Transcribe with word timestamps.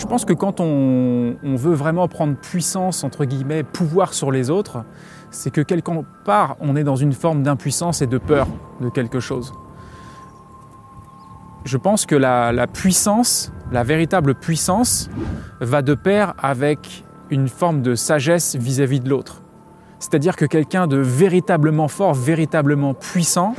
Je 0.00 0.06
pense 0.06 0.24
que 0.24 0.32
quand 0.32 0.60
on, 0.60 1.36
veut 1.42 1.74
vraiment 1.74 2.08
prendre 2.08 2.34
puissance, 2.34 3.04
entre 3.04 3.26
guillemets, 3.26 3.62
pouvoir 3.62 4.14
sur 4.14 4.32
les 4.32 4.48
autres, 4.48 4.82
c'est 5.30 5.50
que 5.50 5.60
quelque 5.60 5.92
part, 6.24 6.56
on 6.60 6.74
est 6.74 6.84
dans 6.84 6.96
une 6.96 7.12
forme 7.12 7.42
d'impuissance 7.42 8.00
et 8.00 8.06
de 8.06 8.16
peur 8.16 8.46
de 8.80 8.88
quelque 8.88 9.20
chose. 9.20 9.52
Je 11.66 11.76
pense 11.76 12.06
que 12.06 12.14
la, 12.14 12.66
puissance, 12.66 13.52
la 13.72 13.84
véritable 13.84 14.34
puissance, 14.34 15.10
va 15.60 15.82
de 15.82 15.92
pair 15.92 16.32
avec 16.38 17.04
une 17.28 17.48
forme 17.48 17.82
de 17.82 17.94
sagesse 17.94 18.56
vis-à-vis 18.56 19.00
de 19.00 19.10
l'autre. 19.10 19.42
C'est-à-dire 19.98 20.34
que 20.34 20.46
quelqu'un 20.46 20.86
de 20.86 20.96
véritablement 20.96 21.88
fort, 21.88 22.14
véritablement 22.14 22.94
puissant, 22.94 23.54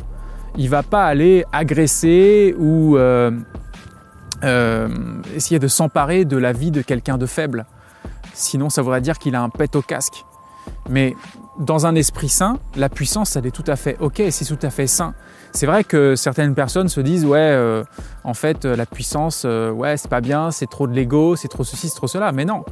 il 0.58 0.70
va 0.70 0.82
pas 0.82 1.06
aller 1.06 1.46
agresser 1.52 2.56
ou 2.58 2.98
euh, 2.98 3.30
euh, 4.44 4.88
essayer 5.36 5.60
de 5.60 5.68
s'emparer 5.68 6.26
de 6.26 6.38
la 6.38 6.54
vie 6.54 6.72
de 6.72 6.82
quelqu'un 6.82 7.18
de 7.18 7.26
faible. 7.26 7.66
Sinon, 8.34 8.70
ça 8.70 8.82
voudrait 8.82 9.02
dire 9.02 9.20
qu'il 9.20 9.36
a 9.36 9.42
un 9.42 9.50
pet 9.50 9.76
au 9.76 9.82
casque. 9.82 10.26
Mais 10.90 11.16
dans 11.60 11.86
un 11.86 11.96
esprit 11.96 12.30
sain, 12.30 12.58
la 12.76 12.90
puissance, 12.90 13.36
elle 13.36 13.46
est 13.46 13.52
tout 13.52 13.64
à 13.68 13.76
fait 13.76 13.98
ok, 14.00 14.22
c'est 14.30 14.46
tout 14.46 14.60
à 14.66 14.70
fait 14.70 14.88
sain. 14.88 15.14
C'est 15.54 15.66
vrai 15.66 15.84
que 15.84 16.16
certaines 16.16 16.56
personnes 16.56 16.88
se 16.88 17.02
disent 17.02 17.26
ouais, 17.26 17.40
euh, 17.40 17.84
en 18.24 18.34
fait, 18.34 18.66
la 18.66 18.86
puissance, 18.86 19.44
euh, 19.46 19.70
ouais, 19.72 19.98
c'est 19.98 20.10
pas 20.10 20.22
bien, 20.22 20.52
c'est 20.52 20.70
trop 20.70 20.88
de 20.88 20.94
l'ego, 20.94 21.36
c'est 21.36 21.50
trop 21.50 21.64
ceci, 21.64 21.90
c'est 21.90 21.96
trop 21.96 22.08
cela. 22.08 22.32
Mais 22.32 22.46
non. 22.46 22.64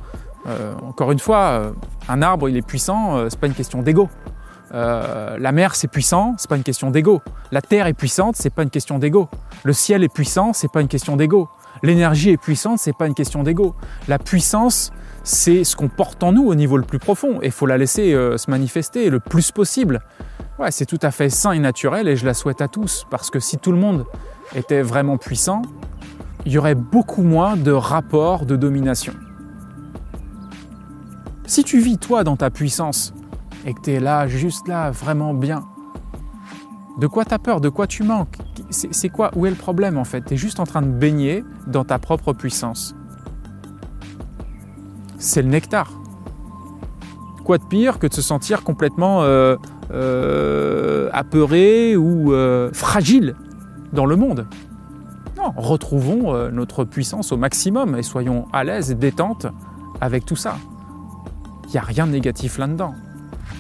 Euh, 0.48 0.74
encore 0.88 1.12
une 1.12 1.20
fois, 1.20 1.40
euh, 1.40 1.72
un 2.08 2.22
arbre, 2.22 2.50
il 2.50 2.58
est 2.58 2.66
puissant, 2.66 3.18
euh, 3.18 3.28
c'est 3.30 3.40
pas 3.40 3.48
une 3.48 3.54
question 3.54 3.82
d'ego. 3.82 4.10
Euh, 4.74 5.38
la 5.40 5.52
mer, 5.52 5.76
c'est 5.76 5.88
puissant, 5.88 6.36
c'est 6.38 6.50
pas 6.50 6.58
une 6.58 6.64
question 6.64 6.92
d'ego. 6.92 7.22
La 7.52 7.62
terre 7.62 7.88
est 7.88 7.94
puissante, 7.94 8.36
c'est 8.36 8.50
pas 8.50 8.64
une 8.64 8.70
question 8.70 9.00
d'ego. 9.00 9.28
Le 9.64 9.74
ciel 9.74 10.04
est 10.04 10.14
puissant, 10.14 10.54
c'est 10.54 10.72
pas 10.72 10.82
une 10.82 10.88
question 10.88 11.16
d'ego. 11.16 11.50
L'énergie 11.84 12.32
est 12.32 12.38
puissante, 12.38 12.80
c'est 12.80 12.96
pas 12.96 13.08
une 13.08 13.14
question 13.14 13.44
d'ego. 13.44 13.76
La 14.08 14.20
puissance, 14.20 14.92
c'est 15.24 15.64
ce 15.64 15.76
qu'on 15.76 15.90
porte 15.90 16.24
en 16.24 16.32
nous 16.32 16.46
au 16.46 16.56
niveau 16.56 16.78
le 16.78 16.84
plus 16.84 17.00
profond 17.00 17.42
et 17.42 17.48
il 17.48 17.52
faut 17.52 17.66
la 17.66 17.78
laisser 17.78 18.14
euh, 18.14 18.38
se 18.38 18.50
manifester 18.52 19.10
le 19.10 19.20
plus 19.20 19.52
possible. 19.52 20.02
Ouais, 20.60 20.72
c'est 20.72 20.86
tout 20.86 21.00
à 21.02 21.12
fait 21.12 21.30
sain 21.30 21.52
et 21.54 21.60
naturel 21.60 22.08
et 22.08 22.16
je 22.16 22.26
la 22.26 22.34
souhaite 22.34 22.62
à 22.62 22.68
tous 22.68 23.06
parce 23.10 23.30
que 23.30 23.40
si 23.40 23.58
tout 23.58 23.72
le 23.72 23.78
monde 23.78 24.06
était 24.56 24.82
vraiment 24.82 25.18
puissant, 25.18 25.62
il 26.46 26.52
y 26.52 26.58
aurait 26.58 26.76
beaucoup 26.76 27.24
moins 27.24 27.56
de 27.56 27.72
rapports 27.72 28.46
de 28.46 28.56
domination. 28.56 29.14
Si 31.46 31.64
tu 31.64 31.80
vis 31.80 31.98
toi 31.98 32.24
dans 32.24 32.36
ta 32.36 32.50
puissance 32.50 33.14
et 33.66 33.74
que 33.74 33.82
tu 33.82 33.92
es 33.92 34.00
là, 34.00 34.28
juste 34.28 34.68
là, 34.68 34.92
vraiment 34.92 35.34
bien, 35.34 35.64
de 37.00 37.08
quoi 37.08 37.24
tu 37.24 37.34
as 37.34 37.40
peur? 37.40 37.62
De 37.62 37.70
quoi 37.70 37.88
tu 37.88 38.04
manques? 38.04 38.38
C'est 38.70 39.10
quoi? 39.10 39.32
Où 39.36 39.46
est 39.46 39.50
le 39.50 39.56
problème 39.56 39.98
en 39.98 40.04
fait? 40.04 40.22
Tu 40.22 40.34
es 40.34 40.38
juste 40.38 40.60
en 40.60 40.66
train 40.66 40.82
de 40.82 40.88
baigner 40.88 41.46
dans 41.66 41.86
ta 41.86 41.98
propre 41.98 42.34
puissance. 42.34 42.94
C'est 45.18 45.42
le 45.42 45.48
nectar. 45.48 45.92
Quoi 47.46 47.58
de 47.58 47.64
pire 47.64 48.00
que 48.00 48.08
de 48.08 48.14
se 48.14 48.22
sentir 48.22 48.64
complètement 48.64 49.24
euh, 49.24 49.56
euh, 49.92 51.10
apeuré 51.14 51.96
ou 51.96 52.34
euh, 52.34 52.70
fragile 52.74 53.36
dans 53.94 54.06
le 54.06 54.18
monde? 54.18 54.46
Non, 55.38 55.54
retrouvons 55.56 56.52
notre 56.52 56.84
puissance 56.84 57.32
au 57.32 57.38
maximum 57.38 57.96
et 57.96 58.04
soyons 58.04 58.46
à 58.52 58.66
l'aise 58.66 58.92
et 58.92 58.96
détente 58.96 59.48
avec 60.02 60.26
tout 60.26 60.36
ça. 60.36 60.58
Il 61.68 61.72
n'y 61.72 61.78
a 61.78 61.82
rien 61.82 62.06
de 62.06 62.12
négatif 62.12 62.58
là-dedans. 62.58 62.94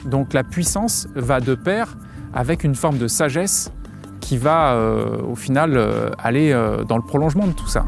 Donc 0.06 0.34
la 0.34 0.44
puissance 0.44 1.08
va 1.16 1.40
de 1.40 1.56
pair 1.56 1.98
avec 2.34 2.64
une 2.64 2.76
forme 2.76 2.98
de 2.98 3.08
sagesse 3.08 3.72
qui 4.20 4.38
va 4.38 4.74
euh, 4.74 5.22
au 5.24 5.36
final 5.36 5.76
euh, 5.76 6.12
aller 6.20 6.52
euh, 6.52 6.84
dans 6.84 6.98
le 6.98 7.04
prolongement 7.04 7.48
de 7.48 7.54
tout 7.54 7.68
ça. 7.68 7.86